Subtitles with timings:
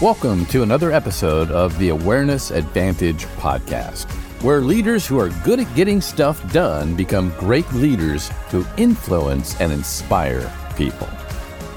[0.00, 4.10] Welcome to another episode of the Awareness Advantage podcast,
[4.42, 9.70] where leaders who are good at getting stuff done become great leaders who influence and
[9.70, 11.06] inspire people.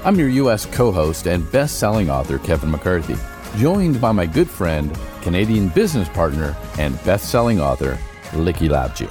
[0.06, 0.64] I'm your U.S.
[0.64, 3.16] co host and best selling author, Kevin McCarthy,
[3.58, 7.98] joined by my good friend, Canadian business partner, and best selling author,
[8.30, 9.10] Likky Lavji.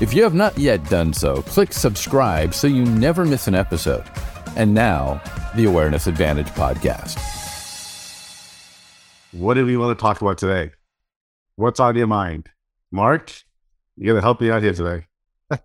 [0.00, 4.04] If you have not yet done so, click subscribe so you never miss an episode.
[4.54, 5.20] And now,
[5.56, 7.35] the Awareness Advantage podcast.
[9.38, 10.70] What do we want to talk about today?
[11.56, 12.48] What's on your mind?
[12.90, 13.30] Mark,
[13.94, 15.06] you're going to help me out here today.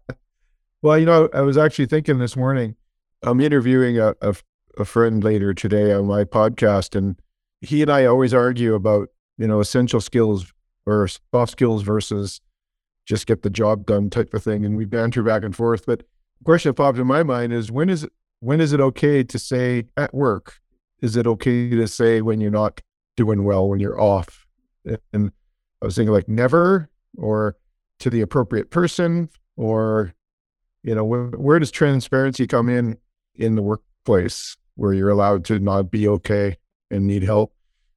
[0.81, 2.75] well, you know, I was actually thinking this morning,
[3.23, 4.35] I'm interviewing a, a,
[4.77, 7.17] a friend later today on my podcast, and
[7.61, 9.07] he and I always argue about,
[9.37, 10.51] you know, essential skills
[10.85, 12.41] or soft skills versus
[13.05, 14.65] just get the job done type of thing.
[14.65, 15.85] And we banter back and forth.
[15.85, 15.99] But
[16.39, 18.05] the question that popped in my mind is when is
[18.41, 20.59] when is it okay to say at work?
[21.01, 22.81] Is it okay to say when you're not
[23.17, 24.45] doing well when you're off.
[25.13, 25.31] And
[25.81, 27.55] I was thinking like never or
[27.99, 30.13] to the appropriate person or,
[30.83, 32.97] you know, where, where does transparency come in
[33.35, 36.57] in the workplace where you're allowed to not be okay
[36.89, 37.53] and need help?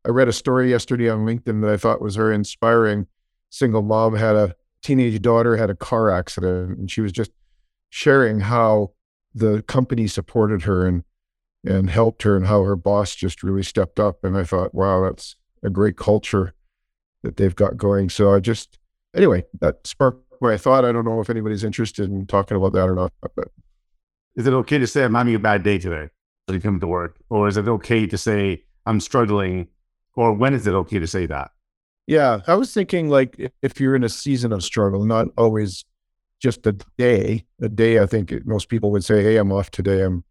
[0.07, 3.07] I read a story yesterday on LinkedIn that I thought was very inspiring.
[3.51, 7.31] Single mom had a teenage daughter had a car accident and she was just
[7.89, 8.91] sharing how
[9.35, 11.05] the company supported her and
[11.65, 14.23] and helped her and how her boss just really stepped up.
[14.23, 16.55] And I thought, wow, that's a great culture
[17.23, 18.11] that they've got going.
[18.11, 18.79] So I just,
[19.15, 20.85] anyway, that sparked my thought.
[20.85, 23.13] I don't know if anybody's interested in talking about that or not.
[23.35, 23.49] But
[24.37, 26.11] is it okay to say I'm having a bad day today
[26.47, 27.17] when you come to work?
[27.31, 29.69] Or is it okay to say I'm struggling?
[30.15, 31.51] Or when is it okay to say that?
[32.07, 35.87] Yeah, I was thinking like if you're in a season of struggle, not always
[36.41, 37.47] just a day.
[37.63, 40.03] A day, I think most people would say, "Hey, I'm off today.
[40.03, 40.25] I'm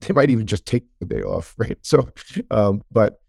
[0.00, 1.78] they might even just take the day off, right?
[1.82, 2.08] So,
[2.50, 3.20] um, but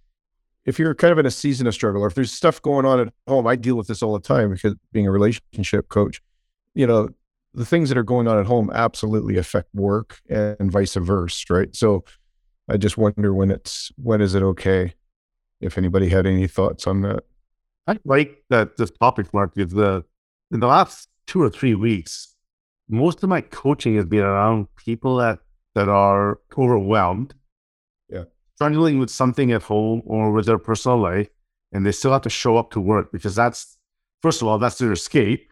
[0.66, 3.00] if you're kind of in a season of struggle, or if there's stuff going on
[3.00, 6.22] at home, I deal with this all the time because being a relationship coach,
[6.76, 7.10] you know,
[7.54, 11.76] the things that are going on at home absolutely affect work and vice versa, right?
[11.76, 12.04] So,
[12.70, 14.94] I just wonder when it's when is it okay?
[15.60, 17.24] If anybody had any thoughts on that,
[17.88, 19.54] I like that this topic, Mark.
[19.56, 20.06] Is the
[20.52, 22.36] in the last two or three weeks,
[22.88, 25.40] most of my coaching has been around people that
[25.80, 27.34] that are overwhelmed,
[28.10, 28.26] yeah,
[28.56, 31.30] struggling with something at home or with their personal life,
[31.72, 33.78] and they still have to show up to work because that's
[34.22, 35.50] first of all that's their escape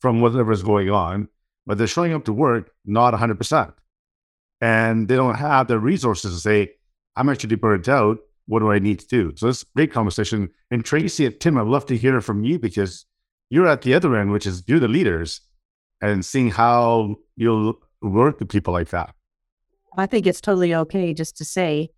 [0.00, 1.28] from whatever's going on,
[1.66, 3.72] but they're showing up to work not 100 percent,
[4.60, 6.70] and they don't have the resources to say,
[7.16, 8.18] "I'm actually burnt out.
[8.46, 10.50] What do I need to do?" So this great conversation.
[10.70, 13.04] And Tracy and Tim, I'd love to hear from you because
[13.50, 15.40] you're at the other end, which is you're the leaders,
[16.00, 19.15] and seeing how you'll work with people like that.
[19.96, 21.90] I think it's totally okay just to say,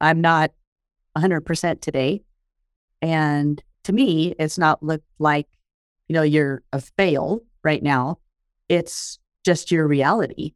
[0.00, 0.52] I'm not
[1.16, 2.22] 100% today.
[3.02, 5.46] And to me, it's not look like,
[6.08, 8.18] you know, you're a fail right now.
[8.68, 10.54] It's just your reality.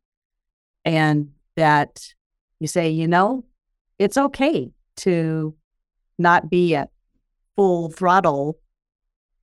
[0.85, 2.15] And that
[2.59, 3.45] you say, you know,
[3.99, 5.55] it's okay to
[6.19, 6.91] not be at
[7.57, 8.59] full throttle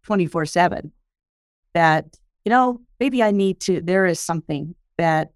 [0.04, 0.92] 24 7.
[1.74, 5.32] That, you know, maybe I need to, there is something that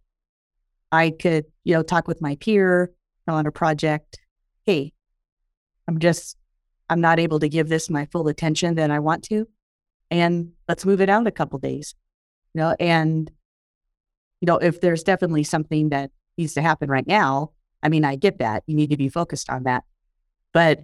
[0.92, 2.92] I could, you know, talk with my peer
[3.28, 4.20] on a project.
[4.66, 4.94] Hey,
[5.88, 6.38] I'm just,
[6.90, 9.48] I'm not able to give this my full attention that I want to.
[10.10, 11.96] And let's move it out a couple days.
[12.54, 13.32] You know, and,
[14.42, 18.18] you know, if there's definitely something that needs to happen right now, I mean, I
[18.18, 18.64] get that.
[18.68, 19.86] You need to be focused on that.
[20.54, 20.82] But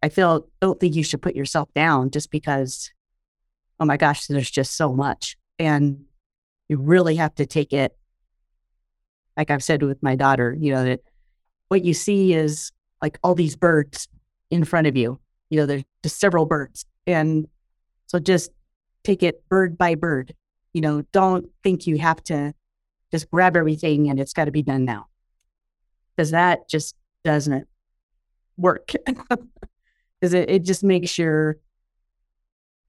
[0.00, 2.92] I feel, don't think you should put yourself down just because,
[3.80, 5.36] oh my gosh, there's just so much.
[5.58, 6.04] And
[6.68, 7.97] you really have to take it
[9.38, 11.00] like I've said with my daughter, you know, that
[11.68, 14.08] what you see is like all these birds
[14.50, 15.20] in front of you.
[15.48, 16.84] You know, there's just several birds.
[17.06, 17.46] And
[18.06, 18.50] so just
[19.04, 20.34] take it bird by bird.
[20.74, 22.52] You know, don't think you have to
[23.12, 25.06] just grab everything and it's got to be done now.
[26.14, 27.66] Because that just doesn't
[28.58, 28.92] work.
[30.20, 31.58] Because it, it just makes your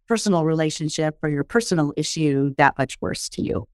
[0.07, 3.68] personal relationship or your personal issue that much worse to you.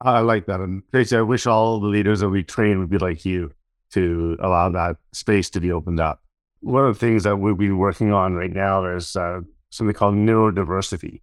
[0.00, 0.60] I like that.
[0.60, 3.52] And Tracy, I wish all the leaders that we train would be like you
[3.92, 6.22] to allow that space to be opened up.
[6.60, 10.14] One of the things that we'll be working on right now is uh, something called
[10.14, 11.20] neurodiversity.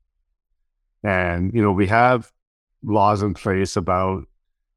[1.03, 2.31] And, you know, we have
[2.83, 4.25] laws in place about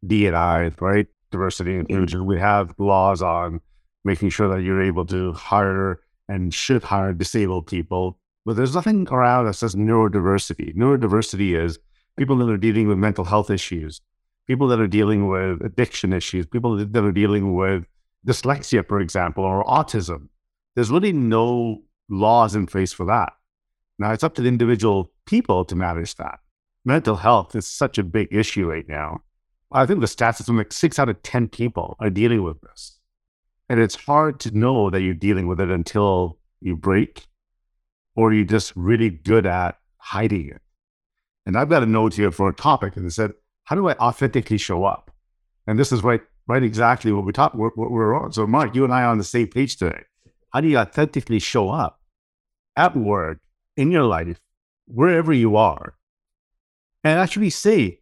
[0.07, 1.07] D&I, right?
[1.31, 2.27] Diversity and inclusion.
[2.27, 3.61] We have laws on
[4.05, 8.19] making sure that you're able to hire and should hire disabled people.
[8.47, 10.75] But there's nothing around that says neurodiversity.
[10.75, 11.79] Neurodiversity is
[12.17, 14.01] people that are dealing with mental health issues,
[14.47, 17.85] people that are dealing with addiction issues, people that are dealing with
[18.27, 20.29] dyslexia, for example, or autism.
[20.75, 23.33] there's really no laws in place for that.
[23.99, 26.41] Now it's up to the individual people to manage that.
[26.85, 29.21] Mental health is such a big issue right now.
[29.73, 32.99] I think the stats is like six out of 10 people are dealing with this.
[33.69, 37.27] And it's hard to know that you're dealing with it until you break
[38.17, 40.63] or you're just really good at hiding it.
[41.51, 43.33] And I've got a note here for a topic and it said,
[43.65, 45.11] how do I authentically show up?
[45.67, 48.33] And this is right, right exactly what we talk, what, we're on.
[48.33, 50.05] So Mark, you and I are on the same page today.
[50.51, 52.01] How do you authentically show up
[52.77, 53.41] at work,
[53.77, 54.39] in your life,
[54.87, 55.95] wherever you are,
[57.03, 57.99] and actually say,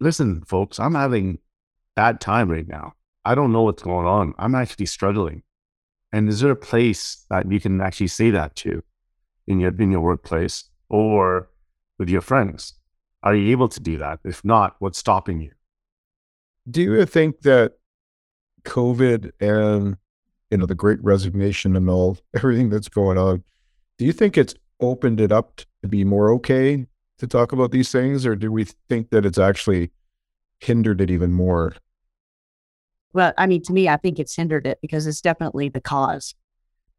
[0.00, 1.38] listen, folks, I'm having
[1.94, 2.94] bad time right now.
[3.24, 4.34] I don't know what's going on.
[4.36, 5.44] I'm actually struggling.
[6.12, 8.82] And is there a place that you can actually say that to
[9.46, 11.50] in your in your workplace or
[11.98, 12.74] with your friends?
[13.22, 14.20] Are you able to do that?
[14.24, 15.52] If not, what's stopping you?
[16.70, 17.72] Do you think that
[18.64, 19.96] COVID and
[20.50, 23.44] you know the great resignation and all everything that's going on,
[23.98, 26.86] do you think it's opened it up to be more okay
[27.18, 29.90] to talk about these things, or do we think that it's actually
[30.60, 31.74] hindered it even more?
[33.12, 36.34] Well, I mean, to me, I think it's hindered it because it's definitely the cause.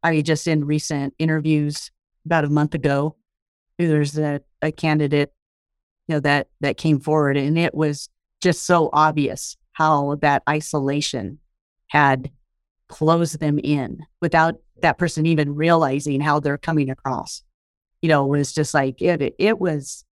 [0.02, 1.90] I mean, just in recent interviews
[2.24, 3.16] about a month ago,
[3.78, 5.32] there's a, a candidate,
[6.08, 8.08] you know, that that came forward, and it was
[8.40, 11.38] just so obvious how that isolation
[11.88, 12.30] had
[12.88, 17.42] closed them in without that person even realizing how they're coming across.
[18.02, 19.34] You know, it was just like it.
[19.38, 20.04] It was.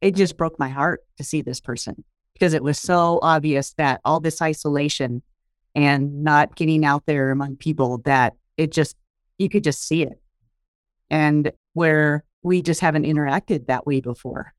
[0.00, 2.04] It just broke my heart to see this person
[2.34, 2.86] because it was mm-hmm.
[2.86, 5.22] so obvious that all this isolation
[5.74, 8.96] and not getting out there among people that it just
[9.38, 10.20] you could just see it
[11.10, 14.52] and where we just haven't interacted that way before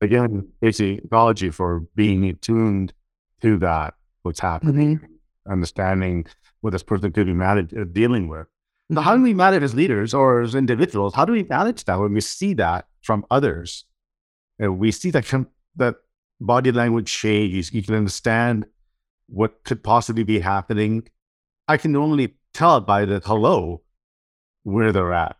[0.00, 2.92] again it's the ecology for being attuned
[3.40, 5.52] to that what's happening mm-hmm.
[5.52, 6.26] understanding
[6.62, 8.46] what this person could be managed, uh, dealing with
[8.88, 11.98] now, how do we manage as leaders or as individuals how do we manage that
[11.98, 13.84] when we see that from others
[14.58, 15.24] and we see that
[15.76, 15.96] that
[16.40, 17.72] body language changes.
[17.72, 18.66] You can understand
[19.28, 21.08] what could possibly be happening.
[21.68, 23.82] I can only tell by the hello
[24.62, 25.36] where they're at.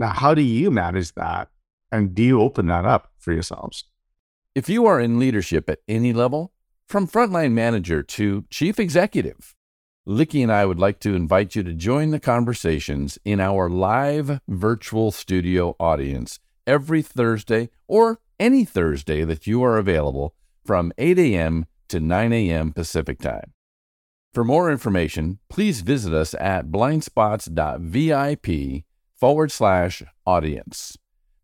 [0.00, 1.50] Now, how do you manage that?
[1.92, 3.84] And do you open that up for yourselves?
[4.54, 6.54] If you are in leadership at any level,
[6.88, 9.54] from frontline manager to chief executive,
[10.08, 14.40] Likky and I would like to invite you to join the conversations in our live
[14.48, 21.66] virtual studio audience every Thursday or any Thursday that you are available from 8 a.m.
[21.90, 22.72] to 9 a.m.
[22.72, 23.52] Pacific Time.
[24.32, 28.84] For more information, please visit us at blindspots.vip
[29.20, 30.96] forward slash audience.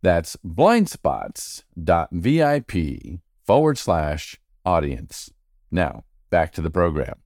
[0.03, 5.31] That's blindspots.vip forward slash audience.
[5.71, 7.21] Now, back to the program.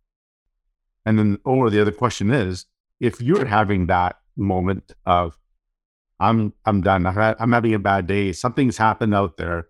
[1.07, 2.67] And then, or the other question is
[3.01, 5.39] if you're having that moment of
[6.21, 7.07] I'm I'm done.
[7.07, 8.33] I'm having a bad day.
[8.33, 9.69] Something's happened out there,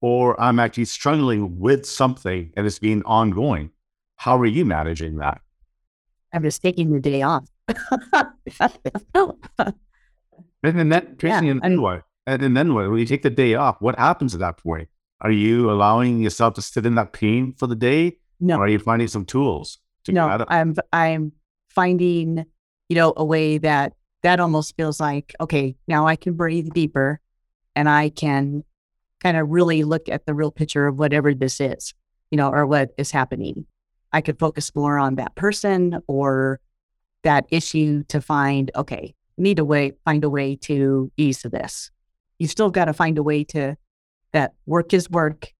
[0.00, 3.70] or I'm actually struggling with something and it's been ongoing.
[4.16, 5.40] How are you managing that?
[6.32, 7.46] I'm just taking the day off.
[10.62, 12.02] and then that yeah, and then what?
[12.26, 12.90] And, then what?
[12.90, 14.88] When you take the day off, what happens at that point?
[15.20, 18.18] Are you allowing yourself to sit in that pain for the day?
[18.40, 18.56] No.
[18.56, 19.78] Or are you finding some tools?
[20.04, 21.32] To no, I'm I'm
[21.68, 22.44] finding,
[22.88, 27.20] you know, a way that that almost feels like, okay, now I can breathe deeper
[27.74, 28.64] and I can
[29.22, 31.94] kind of really look at the real picture of whatever this is,
[32.30, 33.66] you know, or what is happening.
[34.12, 36.60] I could focus more on that person or
[37.22, 41.90] that issue to find, okay, need a way, find a way to ease this.
[42.38, 43.76] You still got to find a way to
[44.32, 45.52] that work is work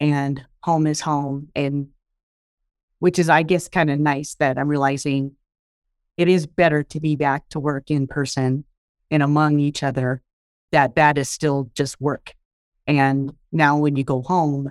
[0.00, 1.48] and home is home.
[1.54, 1.88] And
[2.98, 5.36] which is, I guess, kind of nice that I'm realizing
[6.16, 8.64] it is better to be back to work in person
[9.10, 10.22] and among each other
[10.72, 12.32] that that is still just work
[12.86, 14.70] and now when you go home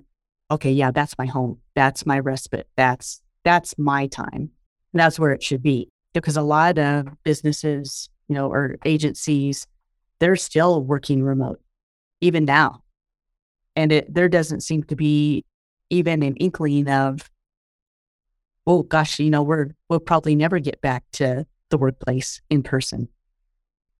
[0.51, 4.49] okay yeah that's my home that's my respite that's that's my time
[4.93, 9.67] that's where it should be because a lot of businesses you know or agencies
[10.19, 11.59] they're still working remote
[12.21, 12.83] even now
[13.75, 15.43] and it there doesn't seem to be
[15.89, 17.29] even an inkling of
[18.67, 23.07] oh gosh, you know, we're we'll probably never get back to the workplace in person.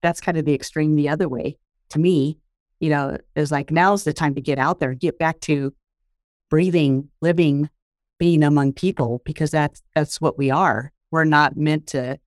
[0.02, 1.58] That's kind of the extreme the other way.
[1.90, 2.38] To me,
[2.80, 5.72] you know, is like now's the time to get out there, get back to
[6.50, 7.70] breathing, living,
[8.18, 10.92] being among people, because that's that's what we are.
[11.10, 12.18] We're not meant to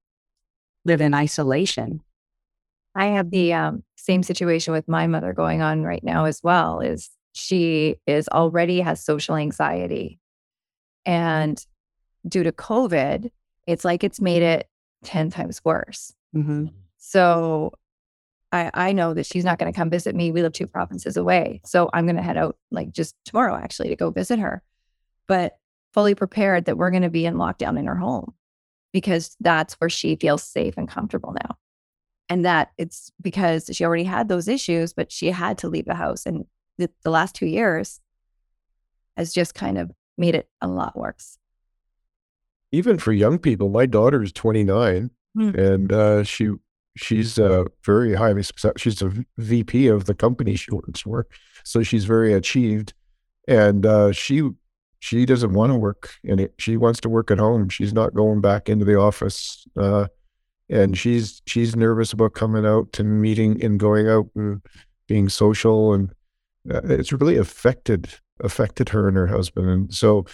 [0.86, 2.02] live in isolation.
[2.96, 6.80] I have the um, same situation with my mother going on right now as well.
[6.80, 10.20] Is she is already has social anxiety,
[11.06, 11.64] and
[12.28, 13.30] due to COVID,
[13.68, 14.68] it's like it's made it
[15.04, 16.14] 10 times worse.
[16.36, 16.68] Mm-hmm.
[16.98, 17.74] So
[18.52, 20.32] I, I know that she's not going to come visit me.
[20.32, 21.62] We live two provinces away.
[21.66, 24.62] So I'm going to head out like just tomorrow actually to go visit her,
[25.28, 25.58] but
[25.94, 28.34] fully prepared that we're going to be in lockdown in her home
[28.92, 31.58] because that's where she feels safe and comfortable now.
[32.30, 35.96] And that it's because she already had those issues, but she had to leave the
[35.96, 36.26] house.
[36.26, 36.46] And
[36.78, 38.00] the, the last two years
[39.18, 41.38] has just kind of made it a lot worse.
[42.72, 45.50] Even for young people, my daughter is 29 Hmm.
[45.50, 46.50] and uh, she
[46.98, 48.80] she's uh, very highly successful.
[48.80, 51.28] She's a VP of the company she works for,
[51.64, 52.94] so she's very achieved.
[53.48, 54.50] And uh, she
[55.00, 57.70] she doesn't want to work, and it, she wants to work at home.
[57.70, 60.08] She's not going back into the office, uh,
[60.70, 64.62] and she's she's nervous about coming out and meeting and going out and
[65.08, 66.12] being social, and
[66.72, 68.10] uh, it's really affected
[68.42, 69.70] affected her and her husband.
[69.70, 70.26] And so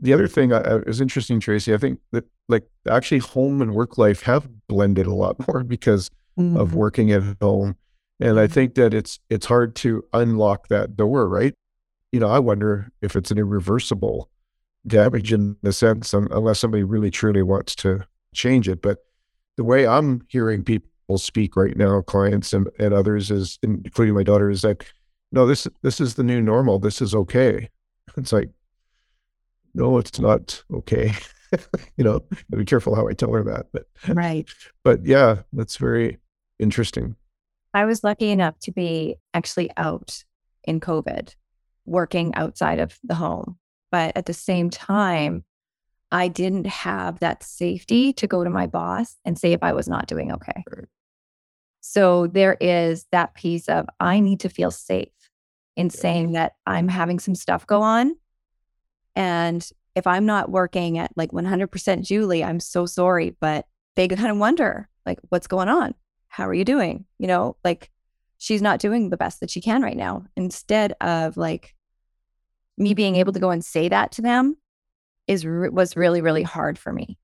[0.00, 1.72] the other thing I, I- is interesting, Tracy.
[1.74, 6.10] I think that like actually home and work life have blended a lot more because
[6.38, 6.58] Mm-hmm.
[6.58, 7.76] of working at home,
[8.20, 11.54] and I think that it's it's hard to unlock that door, right?
[12.12, 14.30] You know, I wonder if it's an irreversible
[14.86, 18.80] damage in the sense, un- unless somebody really truly wants to change it.
[18.80, 18.98] But
[19.56, 24.22] the way I'm hearing people speak right now, clients and, and others, is including my
[24.22, 24.84] daughter, is that
[25.32, 26.78] no, this this is the new normal.
[26.78, 27.68] This is okay.
[28.16, 28.50] It's like
[29.74, 31.12] no, it's not okay.
[31.96, 32.22] you know,
[32.52, 33.66] I'll be careful how I tell her that.
[33.72, 34.48] But Right.
[34.84, 36.18] but yeah, that's very
[36.58, 37.16] interesting.
[37.74, 40.24] I was lucky enough to be actually out
[40.64, 41.34] in COVID,
[41.86, 43.58] working outside of the home.
[43.90, 45.44] But at the same time,
[46.10, 49.88] I didn't have that safety to go to my boss and say if I was
[49.88, 50.64] not doing okay.
[51.80, 55.08] So there is that piece of I need to feel safe
[55.76, 58.16] in saying that I'm having some stuff go on.
[59.14, 63.36] And if I'm not working at like 100% Julie, I'm so sorry.
[63.40, 65.94] But they kind of wonder, like, what's going on?
[66.28, 67.04] How are you doing?
[67.18, 67.90] You know, like
[68.38, 70.24] she's not doing the best that she can right now.
[70.36, 71.75] Instead of like
[72.76, 74.56] me being able to go and say that to them
[75.26, 77.18] is was really really hard for me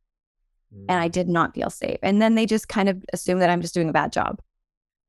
[0.89, 1.13] and I mm.
[1.13, 1.99] did not feel safe.
[2.03, 4.41] And then they just kind of assume that I'm just doing a bad job.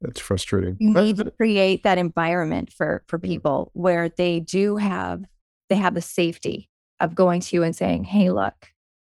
[0.02, 0.76] That's frustrating.
[0.80, 3.24] You need to create that environment for for mm.
[3.24, 5.24] people where they do have
[5.70, 6.70] they have the safety
[7.00, 8.54] of going to you and saying, "Hey, look,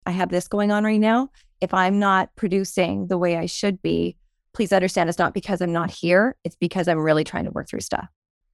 [0.04, 1.30] I have this going on right now.
[1.60, 4.16] If I'm not producing the way I should be,
[4.52, 6.36] please understand it's not because I'm not here.
[6.44, 8.08] It's because I'm really trying to work through stuff."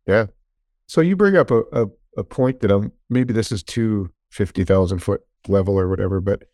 [0.07, 0.27] Yeah.
[0.87, 1.87] So you bring up a, a,
[2.19, 6.45] a point that I'm maybe this is too fifty thousand foot level or whatever, but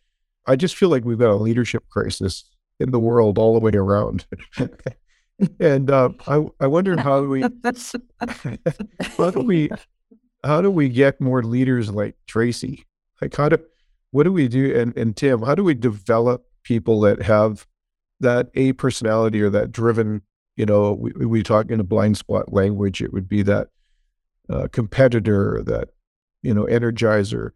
[0.45, 2.43] I just feel like we've got a leadership crisis
[2.79, 4.25] in the world all the way around.
[5.59, 7.41] and uh, I I wonder how do we
[9.17, 9.69] how do we
[10.43, 12.85] how do we get more leaders like Tracy?
[13.21, 13.57] Like how do
[14.11, 17.67] what do we do and, and Tim, how do we develop people that have
[18.19, 20.21] that a personality or that driven,
[20.55, 23.67] you know, we, we talk in a blind spot language, it would be that
[24.49, 25.89] uh, competitor, that,
[26.41, 27.51] you know, energizer.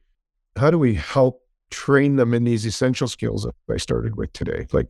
[0.55, 4.67] How do we help train them in these essential skills that I started with today?
[4.71, 4.87] Like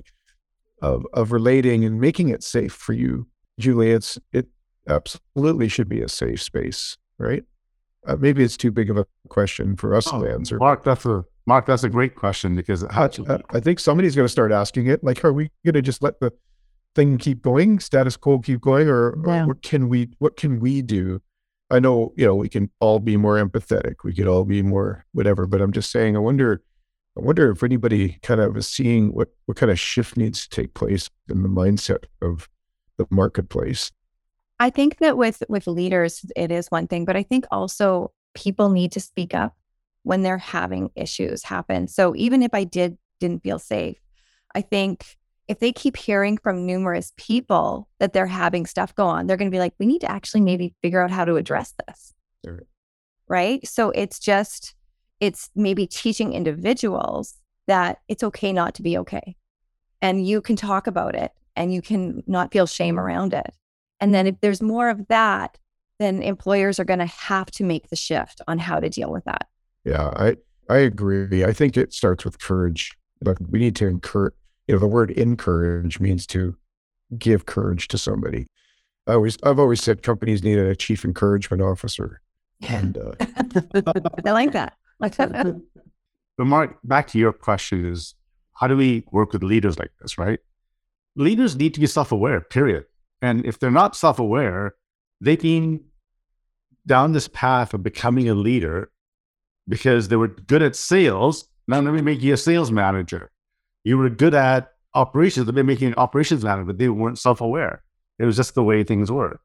[0.82, 3.28] of of relating and making it safe for you,
[3.60, 3.92] Julie.
[3.92, 4.48] It's it
[4.88, 7.44] absolutely should be a safe space, right?
[8.08, 10.58] Uh, maybe it's too big of a question for us Oh, to answer.
[10.58, 14.26] Mark, that's a Mark, that's a great question because How, uh, I think somebody's going
[14.26, 15.04] to start asking it.
[15.04, 16.32] Like, are we going to just let the
[16.96, 20.82] thing keep going, status quo keep going, or, or what can we what can we
[20.82, 21.22] do?
[21.70, 23.96] I know you know we can all be more empathetic.
[24.04, 25.46] We could all be more whatever.
[25.46, 26.16] But I'm just saying.
[26.16, 26.64] I wonder.
[27.18, 30.50] I wonder if anybody kind of is seeing what what kind of shift needs to
[30.50, 32.48] take place in the mindset of
[32.98, 33.92] the marketplace.
[34.60, 38.70] I think that with with leaders it is one thing, but I think also people
[38.70, 39.56] need to speak up
[40.04, 41.88] when they're having issues happen.
[41.88, 43.98] So even if I did didn't feel safe,
[44.56, 45.18] I think
[45.50, 49.50] if they keep hearing from numerous people that they're having stuff go on, they're going
[49.50, 52.14] to be like, we need to actually maybe figure out how to address this.
[52.46, 52.68] Right.
[53.28, 53.68] Right.
[53.68, 54.76] So it's just,
[55.20, 59.36] it's maybe teaching individuals that it's okay not to be okay.
[60.04, 63.52] And you can talk about it and you can not feel shame around it.
[64.00, 65.58] And then if there's more of that,
[65.98, 69.26] then employers are going to have to make the shift on how to deal with
[69.26, 69.48] that.
[69.84, 70.38] Yeah, I
[70.70, 71.44] I agree.
[71.44, 72.96] I think it starts with courage.
[73.26, 74.36] Like we need to encourage.
[74.70, 76.56] You know, the word encourage means to
[77.18, 78.46] give courage to somebody.
[79.08, 82.22] I always I've always said companies need a chief encouragement officer.
[82.68, 84.76] And uh, I like that.
[86.38, 88.14] But Mark, back to your question is
[88.54, 90.38] how do we work with leaders like this, right?
[91.16, 92.86] Leaders need to be self-aware, period.
[93.24, 94.76] And if they're not self-aware,
[95.20, 95.84] they've been
[96.86, 98.92] down this path of becoming a leader
[99.68, 101.48] because they were good at sales.
[101.68, 103.32] Now let me make you a sales manager.
[103.84, 107.84] You were good at operations, they've been making operations manager, but they weren't self aware.
[108.18, 109.40] It was just the way things were.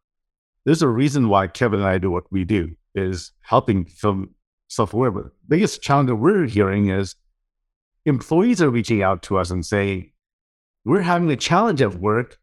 [0.65, 4.35] There's a reason why Kevin and I do what we do is helping them
[4.69, 5.11] self aware.
[5.11, 7.15] But the biggest challenge that we're hearing is
[8.05, 10.11] employees are reaching out to us and saying,
[10.85, 12.39] We're having a challenge at work.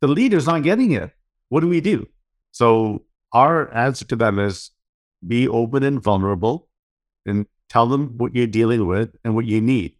[0.00, 1.10] The leader's not getting it.
[1.48, 2.08] What do we do?
[2.52, 4.70] So our answer to them is
[5.26, 6.68] be open and vulnerable
[7.26, 9.97] and tell them what you're dealing with and what you need.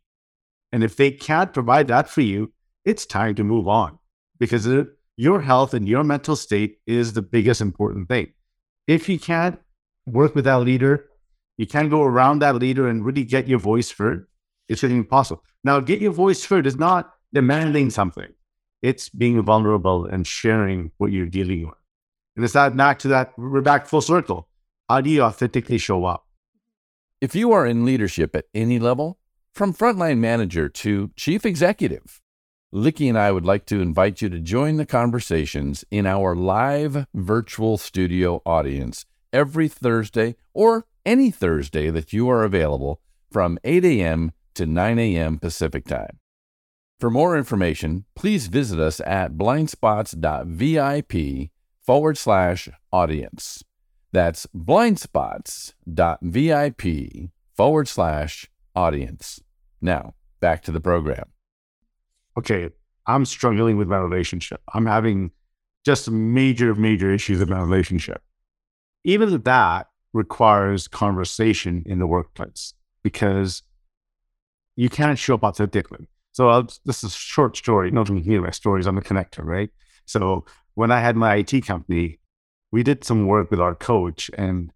[0.73, 2.53] And if they can't provide that for you,
[2.85, 3.99] it's time to move on
[4.39, 4.69] because
[5.17, 8.33] your health and your mental state is the biggest important thing.
[8.87, 9.59] If you can't
[10.07, 11.07] work with that leader,
[11.57, 14.27] you can't go around that leader and really get your voice heard.
[14.69, 15.43] It's impossible.
[15.65, 18.33] Now, get your voice heard is not demanding something.
[18.81, 21.75] It's being vulnerable and sharing what you're dealing with.
[22.37, 24.49] And it's that back to that, we're back full circle.
[24.89, 26.27] How do you authentically show up?
[27.21, 29.18] If you are in leadership at any level,
[29.53, 32.21] from frontline manager to chief executive,
[32.73, 37.07] Likky and I would like to invite you to join the conversations in our live
[37.15, 43.01] virtual studio audience every Thursday or any Thursday that you are available
[43.31, 44.33] from 8 a.m.
[44.55, 45.39] to 9 a.m.
[45.39, 46.19] Pacific Time.
[47.01, 51.51] For more information, please visit us at blindspots.vip
[51.81, 53.65] forward slash audience.
[54.13, 59.41] That's blindspots.vip forward slash audience.
[59.81, 61.27] Now, back to the program.
[62.37, 62.71] Okay,
[63.07, 64.61] I'm struggling with my relationship.
[64.73, 65.33] I'm having
[65.85, 68.23] just major, major issues in my relationship.
[69.05, 73.63] Even that requires conversation in the workplace because
[74.77, 76.07] you can't show up authentically.
[76.33, 77.91] So I'll, this is a short story.
[77.91, 78.87] Know, from hear my stories.
[78.87, 79.71] I'm a connector, right?
[80.05, 80.45] So
[80.75, 82.21] when I had my IT company,
[82.71, 84.71] we did some work with our coach and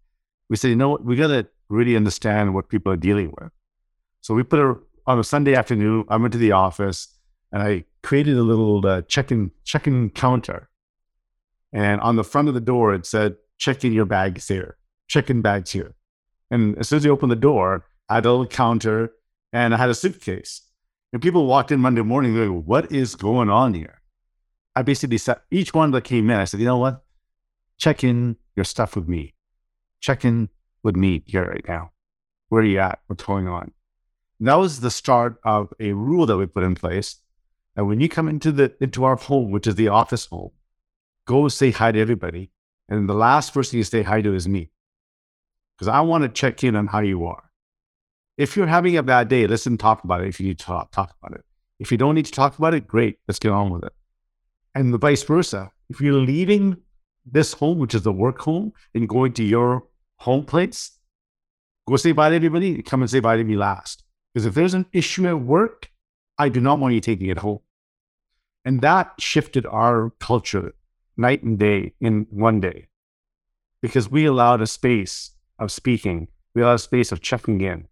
[0.49, 3.51] we said, you know what, we got to really understand what people are dealing with.
[4.23, 4.75] So we put a,
[5.05, 7.15] on a Sunday afternoon, I went to the office
[7.51, 10.69] and I created a little uh, check-in, check-in counter.
[11.71, 15.29] And on the front of the door, it said, check in your bags here, check
[15.29, 15.93] in bags here.
[16.49, 19.11] And as soon as you open the door, I had a little counter
[19.51, 20.61] and I had a suitcase.
[21.11, 24.01] And people walked in Monday morning, going, like, what is going on here?
[24.75, 27.03] I basically said, each one that came in, I said, you know what?
[27.77, 29.33] check in your stuff with me.
[29.99, 30.49] Check in
[30.83, 31.91] with me here right now.
[32.49, 32.99] Where are you at?
[33.07, 33.73] What's going on?
[34.39, 37.17] That was the start of a rule that we put in place.
[37.75, 40.51] And when you come into the into our home, which is the office home,
[41.25, 42.51] go say hi to everybody.
[42.89, 44.69] And the last person you say hi to is me.
[45.77, 47.49] Because I want to check in on how you are.
[48.37, 50.27] If you're having a bad day, listen, talk about it.
[50.27, 51.45] If you need to talk, talk about it.
[51.79, 53.19] If you don't need to talk about it, great.
[53.27, 53.93] Let's get on with it.
[54.75, 55.71] And the vice versa.
[55.89, 56.77] If you're leaving
[57.25, 59.83] this home, which is the work home, and going to your
[60.17, 60.97] home place,
[61.87, 62.81] go say bye to everybody.
[62.81, 64.03] Come and say bye to me last.
[64.33, 65.91] Because if there's an issue at work,
[66.37, 67.59] I do not want you taking it home.
[68.65, 70.73] And that shifted our culture
[71.17, 72.87] night and day in one day
[73.81, 77.87] because we allowed a space of speaking, we allowed a space of checking in.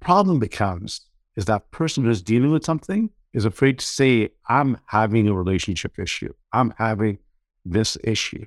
[0.00, 1.02] Problem becomes
[1.36, 5.98] is that person who's dealing with something is afraid to say, I'm having a relationship
[5.98, 6.32] issue.
[6.52, 7.18] I'm having
[7.64, 8.46] this issue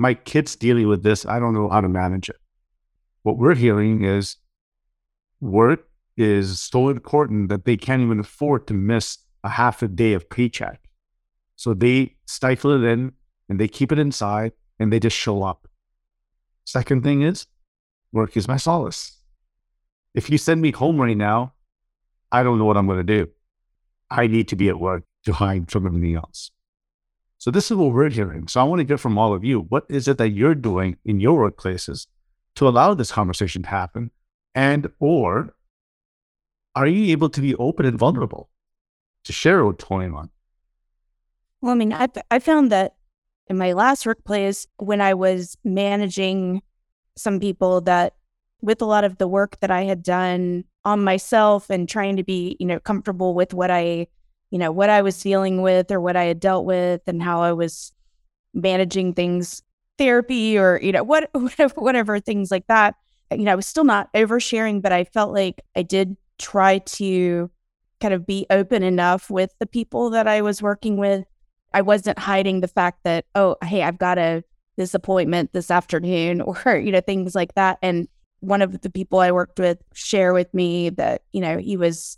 [0.00, 1.26] my kid's dealing with this.
[1.26, 2.38] I don't know how to manage it.
[3.22, 4.36] What we're hearing is
[5.42, 5.89] work
[6.20, 10.28] is so important that they can't even afford to miss a half a day of
[10.28, 10.80] paycheck.
[11.56, 13.12] So they stifle it in
[13.48, 15.66] and they keep it inside and they just show up.
[16.64, 17.46] Second thing is
[18.12, 19.18] work is my solace.
[20.14, 21.54] If you send me home right now,
[22.32, 23.30] I don't know what I'm going to do.
[24.10, 26.50] I need to be at work to hide from everything else.
[27.38, 28.48] So this is what we're hearing.
[28.48, 29.60] So I want to hear from all of you.
[29.60, 32.06] What is it that you're doing in your workplaces
[32.56, 34.10] to allow this conversation to happen?
[34.54, 35.54] And or
[36.74, 38.48] are you able to be open and vulnerable
[39.24, 40.30] to share what's going on?
[41.60, 42.94] Well, I mean, I, I found that
[43.48, 46.62] in my last workplace, when I was managing
[47.16, 48.14] some people that
[48.62, 52.22] with a lot of the work that I had done on myself and trying to
[52.22, 54.06] be, you know, comfortable with what I
[54.50, 57.42] you know, what I was dealing with or what I had dealt with and how
[57.42, 57.92] I was
[58.52, 59.62] managing things,
[59.96, 62.96] therapy or, you know, what, whatever, whatever things like that.
[63.30, 67.50] You know, I was still not oversharing, but I felt like I did try to
[68.00, 71.24] kind of be open enough with the people that I was working with.
[71.72, 74.42] I wasn't hiding the fact that, oh, hey, I've got a
[74.76, 77.78] this appointment this afternoon or, you know, things like that.
[77.82, 78.08] And
[78.40, 82.16] one of the people I worked with share with me that, you know, he was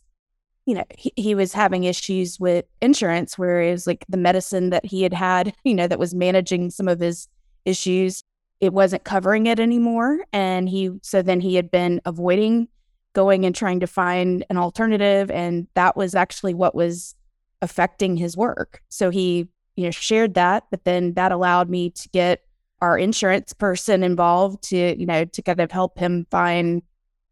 [0.65, 4.71] you know, he, he was having issues with insurance, where it was like the medicine
[4.71, 7.29] that he had had, you know, that was managing some of his
[7.65, 8.23] issues,
[8.61, 10.21] it wasn't covering it anymore.
[10.33, 12.69] And he, so then he had been avoiding
[13.13, 15.31] going and trying to find an alternative.
[15.31, 17.15] And that was actually what was
[17.61, 18.83] affecting his work.
[18.89, 22.43] So he, you know, shared that, but then that allowed me to get
[22.81, 26.83] our insurance person involved to, you know, to kind of help him find,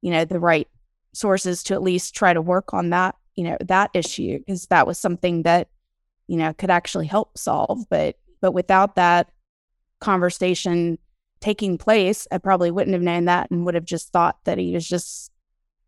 [0.01, 0.69] you know, the right
[1.13, 4.87] sources to at least try to work on that, you know, that issue because that
[4.87, 5.69] was something that,
[6.29, 7.85] you know, could actually help solve.
[7.89, 9.31] But but without that
[10.01, 10.99] conversation
[11.41, 14.73] taking place, I probably wouldn't have known that and would have just thought that he
[14.73, 15.30] was just,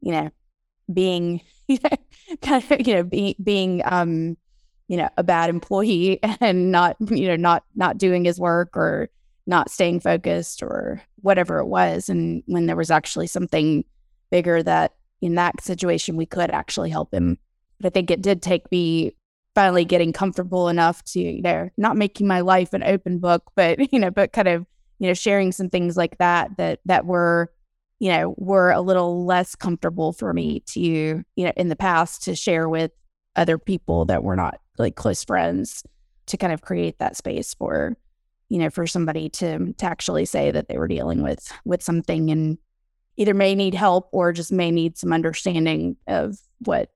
[0.03, 0.31] you know,
[0.93, 1.97] being, you know,
[2.43, 4.37] kind of, you know, being being um,
[4.89, 9.09] you know, a bad employee and not, you know, not not doing his work or
[9.47, 12.09] not staying focused or whatever it was.
[12.09, 13.85] And when there was actually something
[14.31, 17.39] bigger that in that situation we could actually help him.
[17.81, 19.17] But I think it did take me
[19.55, 23.79] finally getting comfortable enough to, you know, not making my life an open book, but,
[23.93, 24.67] you know, but kind of,
[24.99, 27.51] you know, sharing some things like that that that were,
[28.03, 32.25] you know, were a little less comfortable for me to, you know, in the past
[32.25, 32.91] to share with
[33.37, 35.85] other people that were not like close friends
[36.27, 37.97] to kind of create that space for,
[38.49, 42.33] you know, for somebody to to actually say that they were dealing with with something
[42.33, 42.59] and
[43.19, 46.91] either may need help or just may need some understanding of what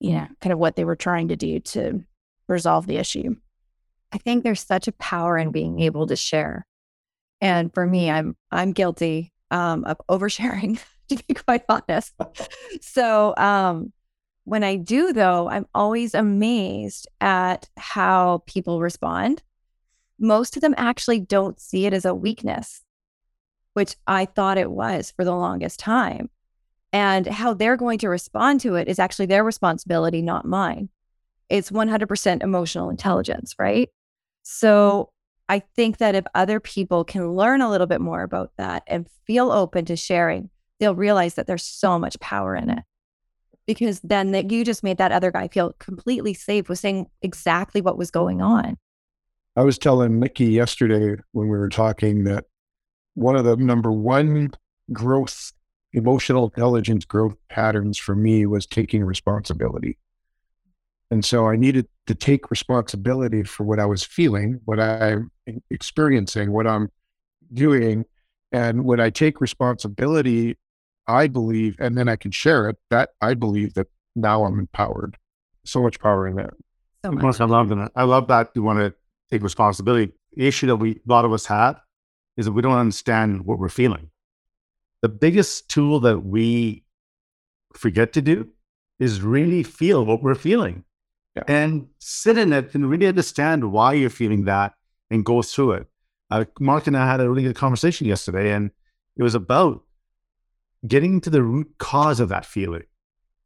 [0.00, 2.02] you know, kind of what they were trying to do to
[2.46, 3.36] resolve the issue.
[4.12, 6.66] I think there's such a power in being able to share.
[7.38, 12.14] And for me, I'm I'm guilty um, of oversharing, to be quite honest.
[12.80, 13.92] so um,
[14.44, 19.42] when I do, though, I'm always amazed at how people respond.
[20.18, 22.82] Most of them actually don't see it as a weakness,
[23.74, 26.30] which I thought it was for the longest time
[26.92, 30.88] and how they're going to respond to it is actually their responsibility, not mine.
[31.48, 33.90] It's 100% emotional intelligence, right?
[34.42, 35.10] So
[35.48, 39.08] I think that if other people can learn a little bit more about that and
[39.26, 42.84] feel open to sharing, they'll realize that there's so much power in it.
[43.66, 47.80] Because then that you just made that other guy feel completely safe with saying exactly
[47.80, 48.76] what was going on.
[49.56, 52.44] I was telling Mickey yesterday when we were talking that
[53.14, 54.52] one of the number one
[54.92, 55.52] growth
[55.92, 59.98] emotional intelligence growth patterns for me was taking responsibility.
[61.10, 65.30] And so I needed to take responsibility for what I was feeling, what I'm
[65.70, 66.90] experiencing, what I'm
[67.52, 68.04] doing.
[68.52, 70.56] And when I take responsibility,
[71.06, 75.16] I believe, and then I can share it, that I believe that now I'm empowered.
[75.64, 76.50] So much power in that.
[77.04, 77.40] So much.
[77.40, 77.92] I love that.
[77.96, 78.94] I love that you want to
[79.30, 80.12] take responsibility.
[80.34, 81.80] The issue that we a lot of us have
[82.36, 84.10] is that we don't understand what we're feeling
[85.02, 86.84] the biggest tool that we
[87.74, 88.48] forget to do
[88.98, 90.84] is really feel what we're feeling
[91.36, 91.44] yeah.
[91.46, 94.74] and sit in it and really understand why you're feeling that
[95.10, 95.86] and go through it.
[96.30, 98.70] Uh, Mark and I had a really good conversation yesterday, and
[99.16, 99.82] it was about
[100.86, 102.84] getting to the root cause of that feeling.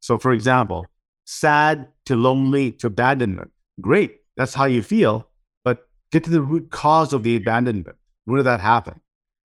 [0.00, 0.86] So, for example,
[1.24, 3.52] sad to lonely to abandonment.
[3.80, 5.28] Great, that's how you feel,
[5.64, 7.96] but get to the root cause of the abandonment.
[8.24, 9.00] Where did that happen?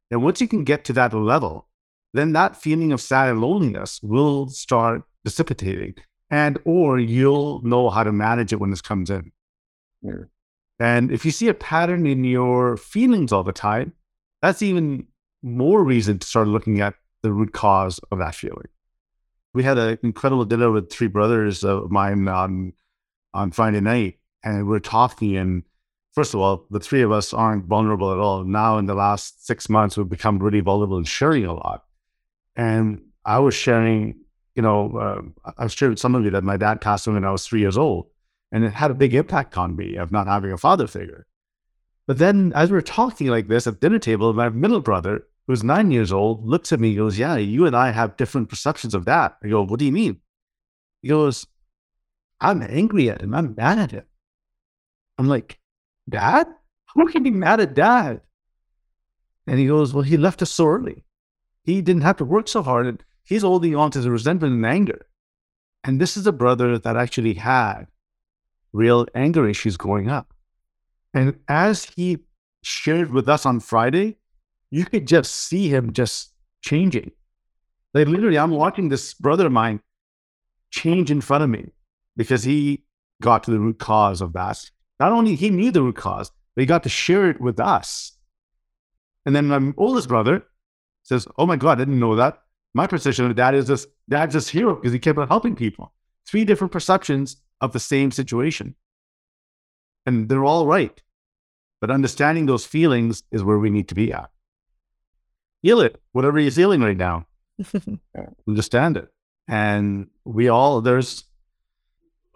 [0.10, 1.67] And once you can get to that level,
[2.13, 5.95] then that feeling of sad and loneliness will start dissipating
[6.29, 9.31] and or you'll know how to manage it when this comes in.
[10.01, 10.25] Yeah.
[10.79, 13.93] and if you see a pattern in your feelings all the time
[14.43, 15.07] that's even
[15.41, 18.67] more reason to start looking at the root cause of that feeling.
[19.55, 22.73] We had an incredible dinner with three brothers of mine on
[23.33, 25.63] on friday night and we we're talking and
[26.13, 28.43] first of all the three of us aren't vulnerable at all.
[28.43, 31.83] Now in the last six months we've become really vulnerable and sharing a lot.
[32.55, 34.21] And I was sharing,
[34.57, 37.25] you know, uh, I've shared with some of you that my dad passed away when
[37.25, 38.07] I was three years old.
[38.51, 41.27] And it had a big impact on me of not having a father figure.
[42.07, 45.63] But then as we are talking like this at dinner table, my middle brother, who's
[45.63, 49.05] nine years old, looks at me goes, Yeah, you and I have different perceptions of
[49.05, 49.37] that.
[49.43, 50.21] I go, What do you mean?
[51.03, 51.45] He goes,
[52.39, 53.35] I'm angry at him.
[53.35, 54.05] I'm mad at him.
[55.19, 55.59] I'm like,
[56.09, 56.47] Dad?
[56.85, 58.21] How can you be mad at dad?
[59.45, 61.03] And he goes, Well, he left us so early.
[61.63, 62.87] He didn't have to work so hard.
[62.87, 65.05] And he's holding on to the resentment and anger.
[65.83, 67.87] And this is a brother that actually had
[68.73, 70.33] real anger issues growing up.
[71.13, 72.19] And as he
[72.63, 74.17] shared with us on Friday,
[74.71, 77.11] you could just see him just changing.
[77.93, 79.81] Like literally, I'm watching this brother of mine
[80.71, 81.71] change in front of me
[82.15, 82.83] because he
[83.21, 84.69] got to the root cause of that.
[84.99, 88.13] Not only he knew the root cause, but he got to share it with us.
[89.25, 90.43] And then my oldest brother,
[91.03, 92.43] says, Oh my God, I didn't know that.
[92.73, 95.93] My perception of dad is just dad's just hero because he kept on helping people.
[96.27, 98.75] Three different perceptions of the same situation.
[100.06, 101.01] And they're all right.
[101.82, 104.30] But understanding those feelings is where we need to be at.
[105.62, 107.25] Feel it, whatever you're feeling right now.
[108.47, 109.08] understand it.
[109.47, 111.23] And we all, there's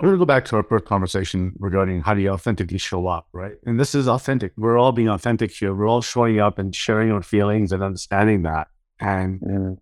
[0.01, 3.05] I'm going to go back to our first conversation regarding how do you authentically show
[3.05, 3.53] up, right?
[3.67, 4.51] And this is authentic.
[4.57, 5.75] We're all being authentic here.
[5.75, 8.69] We're all showing up and sharing our feelings and understanding that.
[8.99, 9.77] And mm.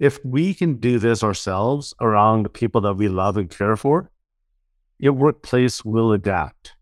[0.00, 4.10] If we can do this ourselves around the people that we love and care for,
[4.98, 6.74] your workplace will adapt.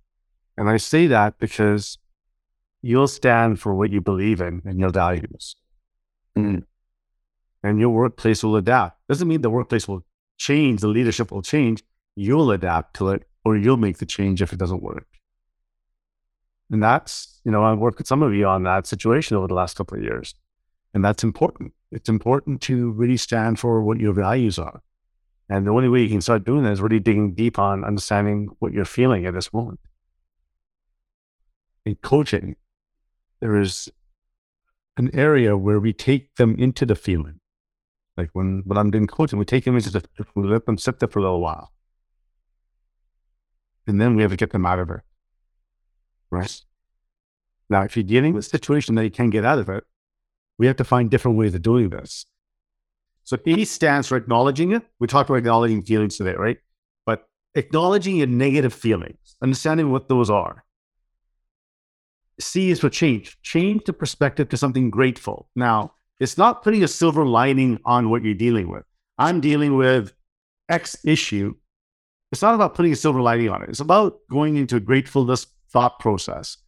[0.56, 1.98] And I say that because
[2.80, 5.56] you'll stand for what you believe in and your values.
[6.36, 6.62] Mm.
[7.62, 8.98] And your workplace will adapt.
[9.08, 10.06] Doesn't mean the workplace will
[10.38, 11.82] change, the leadership will change
[12.18, 15.06] you'll adapt to it or you'll make the change if it doesn't work.
[16.70, 19.54] And that's, you know, I've worked with some of you on that situation over the
[19.54, 20.34] last couple of years.
[20.94, 21.72] And that's important.
[21.90, 24.82] It's important to really stand for what your values are.
[25.48, 28.48] And the only way you can start doing that is really digging deep on understanding
[28.58, 29.80] what you're feeling at this moment.
[31.84, 32.56] In coaching,
[33.40, 33.88] there is
[34.98, 37.40] an area where we take them into the feeling.
[38.16, 40.98] Like when, when I'm doing coaching, we take them into the, we let them sit
[40.98, 41.72] there for a little while
[43.88, 45.00] and then we have to get them out of it.
[46.30, 46.60] Right.
[47.70, 49.84] Now, if you're dealing with a situation that you can't get out of it,
[50.58, 52.26] we have to find different ways of doing this.
[53.24, 54.82] So E stands for acknowledging it.
[54.98, 56.58] We talked about acknowledging feelings today, right?
[57.06, 60.64] But acknowledging your negative feelings, understanding what those are.
[62.40, 63.38] C is for change.
[63.42, 65.48] Change the perspective to something grateful.
[65.54, 68.84] Now, it's not putting a silver lining on what you're dealing with.
[69.18, 70.12] I'm dealing with
[70.68, 71.54] X issue
[72.30, 73.70] it's not about putting a silver lining on it.
[73.70, 76.58] It's about going into a gratefulness thought process.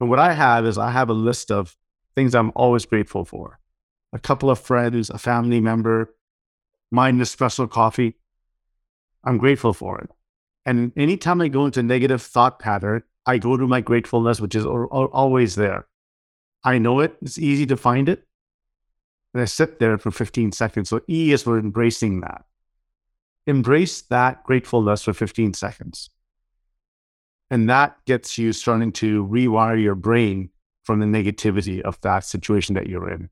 [0.00, 1.76] And what I have is I have a list of
[2.14, 3.58] things I'm always grateful for.
[4.12, 6.14] A couple of friends, a family member,
[6.90, 8.16] my Nespresso coffee.
[9.24, 10.10] I'm grateful for it.
[10.66, 14.66] And anytime I go into negative thought pattern, I go to my gratefulness, which is
[14.66, 15.86] always there.
[16.64, 17.16] I know it.
[17.22, 18.26] It's easy to find it.
[19.32, 20.88] And I sit there for 15 seconds.
[20.88, 22.44] So E is for embracing that
[23.46, 26.10] embrace that gratefulness for 15 seconds.
[27.50, 30.50] And that gets you starting to rewire your brain
[30.82, 33.28] from the negativity of that situation that you're in.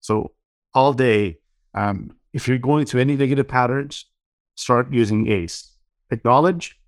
[0.00, 0.32] So,
[0.74, 1.38] all day,
[1.74, 4.04] um, if you're going through any negative patterns,
[4.54, 5.72] start using ACE.
[6.10, 6.78] Acknowledge,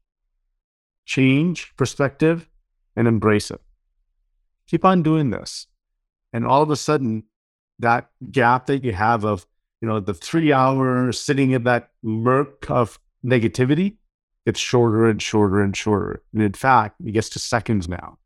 [1.07, 2.49] change perspective,
[2.95, 3.61] and embrace it.
[4.69, 5.67] Keep on doing this.
[6.33, 7.25] And all of a sudden,
[7.79, 9.47] that gap that you have of
[9.81, 13.97] you know, the three hours sitting in that murk of negativity
[14.45, 16.23] gets shorter and shorter and shorter.
[16.33, 18.19] And in fact, it gets to seconds now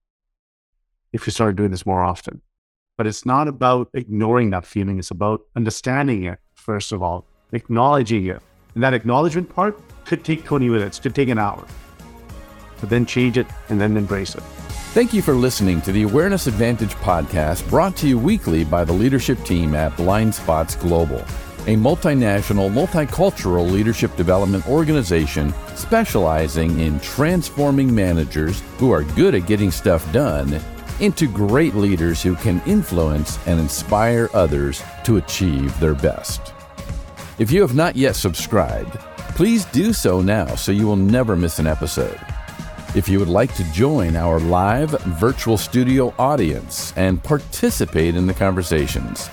[1.13, 2.41] if you start doing this more often.
[2.97, 8.27] But it's not about ignoring that feeling, it's about understanding it, first of all, acknowledging
[8.27, 8.41] it.
[8.75, 11.67] And that acknowledgement part could take 20 minutes, could take an hour.
[12.81, 14.43] But then change it and then embrace it.
[14.93, 18.93] Thank you for listening to the Awareness Advantage podcast brought to you weekly by the
[18.93, 21.21] leadership team at Blind Spots Global,
[21.67, 29.71] a multinational, multicultural leadership development organization specializing in transforming managers who are good at getting
[29.71, 30.61] stuff done
[31.03, 36.55] into great leaders who can influence and inspire others to achieve their best.
[37.39, 38.93] If you have not yet subscribed,
[39.35, 42.21] please do so now so you will never miss an episode.
[42.95, 48.35] If you would like to join our live virtual studio audience and participate in the
[48.35, 49.29] conversations,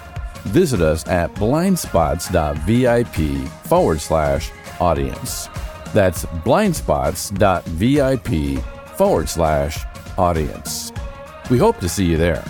[0.46, 5.50] visit us at blindspots.vip forward slash audience.
[5.94, 8.64] That's blindspots.vip
[8.96, 9.86] forward slash
[10.18, 10.92] audience.
[11.50, 12.44] We hope to see you there.